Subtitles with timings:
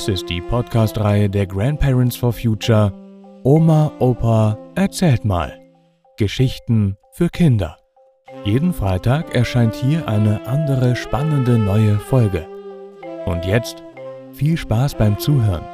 [0.00, 2.90] Dies ist die Podcast-Reihe der Grandparents for Future
[3.44, 5.60] Oma, Opa, erzählt mal.
[6.16, 7.76] Geschichten für Kinder.
[8.46, 12.48] Jeden Freitag erscheint hier eine andere spannende neue Folge.
[13.26, 13.82] Und jetzt
[14.32, 15.66] viel Spaß beim Zuhören.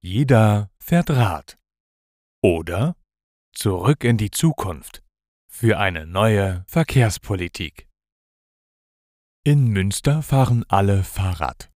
[0.00, 1.58] Jeder fährt Rad.
[2.42, 2.96] Oder
[3.52, 5.02] Zurück in die Zukunft
[5.50, 7.88] für eine neue Verkehrspolitik.
[9.44, 11.70] In Münster fahren alle Fahrrad.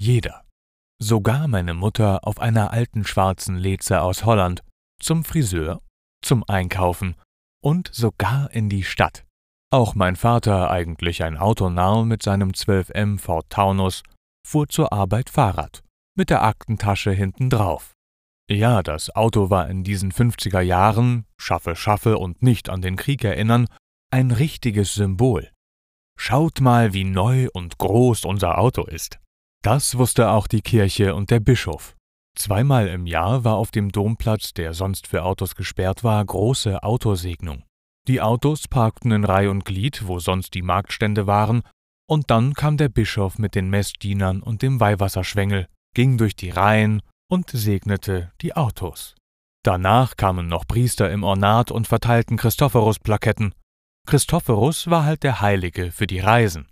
[0.00, 0.44] Jeder.
[1.00, 4.62] Sogar meine Mutter auf einer alten schwarzen Leze aus Holland,
[5.00, 5.82] zum Friseur,
[6.24, 7.16] zum Einkaufen
[7.62, 9.24] und sogar in die Stadt.
[9.70, 14.02] Auch mein Vater, eigentlich ein Autonarr mit seinem 12M Ford Taunus,
[14.46, 15.82] fuhr zur Arbeit Fahrrad,
[16.16, 17.94] mit der Aktentasche hinten drauf.
[18.52, 23.24] Ja, das Auto war in diesen 50er Jahren, schaffe, schaffe und nicht an den Krieg
[23.24, 23.66] erinnern,
[24.10, 25.50] ein richtiges Symbol.
[26.18, 29.18] Schaut mal, wie neu und groß unser Auto ist.
[29.62, 31.96] Das wusste auch die Kirche und der Bischof.
[32.36, 37.64] Zweimal im Jahr war auf dem Domplatz, der sonst für Autos gesperrt war, große Autosegnung.
[38.06, 41.62] Die Autos parkten in Reih und Glied, wo sonst die Marktstände waren,
[42.06, 47.00] und dann kam der Bischof mit den Messdienern und dem Weihwasserschwengel, ging durch die Reihen
[47.32, 49.14] und segnete die Autos.
[49.64, 53.54] Danach kamen noch Priester im Ornat und verteilten Christophorus-Plaketten.
[54.06, 56.68] Christophorus war halt der Heilige für die Reisen.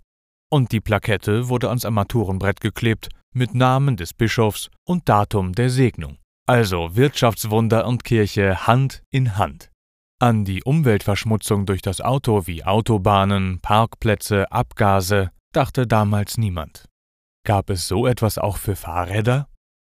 [0.51, 6.19] Und die Plakette wurde ans Armaturenbrett geklebt mit Namen des Bischofs und Datum der Segnung.
[6.47, 9.71] Also Wirtschaftswunder und Kirche Hand in Hand.
[10.19, 16.85] An die Umweltverschmutzung durch das Auto wie Autobahnen, Parkplätze, Abgase dachte damals niemand.
[17.47, 19.47] Gab es so etwas auch für Fahrräder?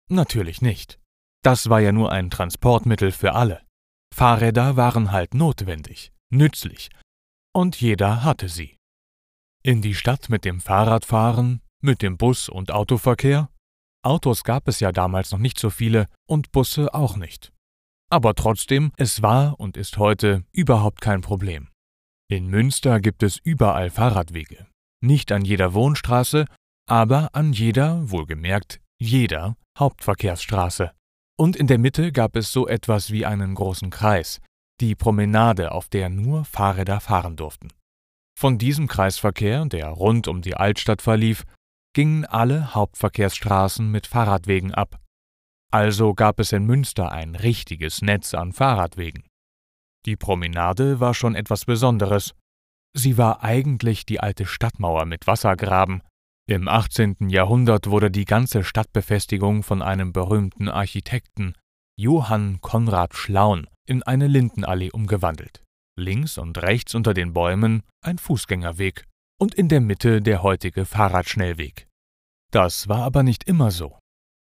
[0.10, 1.00] Natürlich nicht.
[1.44, 3.62] Das war ja nur ein Transportmittel für alle.
[4.14, 6.90] Fahrräder waren halt notwendig, nützlich,
[7.54, 8.78] und jeder hatte sie.
[9.64, 13.50] In die Stadt mit dem Fahrrad fahren, mit dem Bus- und Autoverkehr?
[14.04, 17.52] Autos gab es ja damals noch nicht so viele und Busse auch nicht.
[18.10, 21.70] Aber trotzdem, es war und ist heute überhaupt kein Problem.
[22.30, 24.68] In Münster gibt es überall Fahrradwege.
[25.02, 26.46] Nicht an jeder Wohnstraße,
[26.88, 30.92] aber an jeder, wohlgemerkt, jeder Hauptverkehrsstraße.
[31.38, 34.40] Und in der Mitte gab es so etwas wie einen großen Kreis,
[34.82, 37.70] die Promenade, auf der nur Fahrräder fahren durften.
[38.38, 41.44] Von diesem Kreisverkehr, der rund um die Altstadt verlief,
[41.94, 45.00] gingen alle Hauptverkehrsstraßen mit Fahrradwegen ab.
[45.72, 49.28] Also gab es in Münster ein richtiges Netz an Fahrradwegen.
[50.06, 52.34] Die Promenade war schon etwas Besonderes.
[52.94, 56.02] Sie war eigentlich die alte Stadtmauer mit Wassergraben,
[56.48, 57.30] im 18.
[57.30, 61.54] Jahrhundert wurde die ganze Stadtbefestigung von einem berühmten Architekten,
[62.00, 65.64] Johann Konrad Schlaun, in eine Lindenallee umgewandelt.
[66.00, 69.06] Links und rechts unter den Bäumen ein Fußgängerweg
[69.40, 71.88] und in der Mitte der heutige Fahrradschnellweg.
[72.52, 74.00] Das war aber nicht immer so.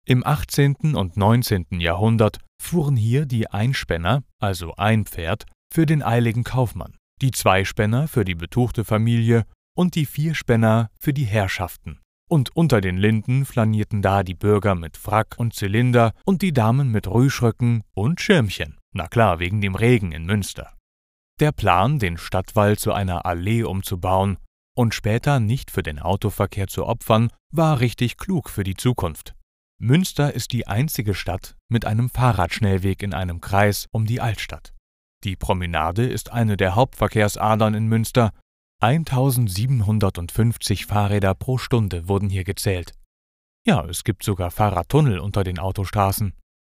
[0.07, 0.95] Im 18.
[0.95, 1.81] und 19.
[1.81, 8.25] Jahrhundert fuhren hier die Einspänner, also ein Pferd, für den eiligen Kaufmann, die Zweispänner für
[8.25, 9.45] die betuchte Familie
[9.81, 12.01] und die Vierspänner für die Herrschaften.
[12.31, 16.91] Und unter den Linden flanierten da die Bürger mit Frack und Zylinder und die Damen
[16.91, 18.77] mit Rüschröcken und Schirmchen.
[18.93, 20.77] Na klar, wegen dem Regen in Münster.
[21.41, 24.37] Der Plan, den Stadtwall zu einer Allee umzubauen
[24.77, 29.35] und später nicht für den Autoverkehr zu opfern, war richtig klug für die Zukunft.
[29.81, 34.75] Münster ist die einzige Stadt mit einem Fahrradschnellweg in einem Kreis um die Altstadt.
[35.25, 38.33] Die Promenade ist eine der Hauptverkehrsadern in Münster
[38.83, 42.95] 1750 Fahrräder pro Stunde wurden hier gezählt.
[43.67, 46.33] Ja, es gibt sogar Fahrradtunnel unter den Autostraßen.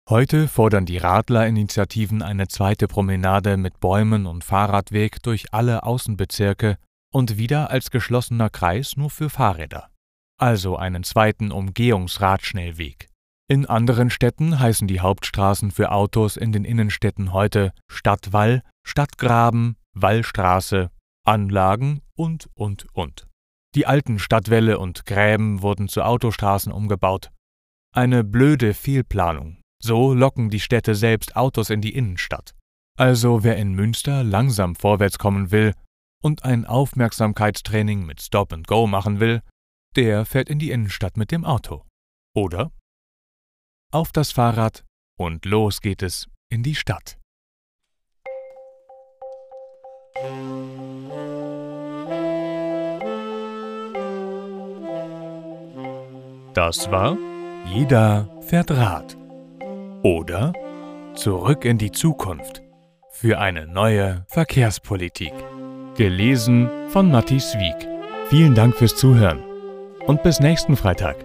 [0.10, 6.78] Heute fordern die Radlerinitiativen eine zweite Promenade mit Bäumen und Fahrradweg durch alle Außenbezirke
[7.14, 9.90] und wieder als geschlossener Kreis nur für Fahrräder.
[10.38, 13.08] Also einen zweiten Umgehungsradschnellweg.
[13.48, 20.90] In anderen Städten heißen die Hauptstraßen für Autos in den Innenstädten heute Stadtwall, Stadtgraben, Wallstraße
[21.26, 23.28] Anlagen und, und, und.
[23.76, 27.32] Die alten Stadtwälle und Gräben wurden zu Autostraßen umgebaut.
[27.96, 29.62] Eine blöde Fehlplanung.
[29.82, 32.56] So locken die Städte selbst Autos in die Innenstadt.
[32.98, 35.74] Also wer in Münster langsam vorwärts kommen will
[36.22, 39.42] und ein Aufmerksamkeitstraining mit Stop and Go machen will,
[39.96, 41.86] der fährt in die Innenstadt mit dem Auto.
[42.36, 42.72] Oder?
[43.92, 44.86] Auf das Fahrrad
[45.18, 47.20] und los geht es in die Stadt.
[56.66, 57.18] Das war
[57.66, 59.18] Jeder fährt Rad.
[60.02, 60.54] Oder
[61.14, 62.62] Zurück in die Zukunft
[63.12, 65.34] für eine neue Verkehrspolitik.
[65.98, 67.90] Gelesen von Matthias Wieck.
[68.30, 69.44] Vielen Dank fürs Zuhören
[70.06, 71.18] und bis nächsten Freitag.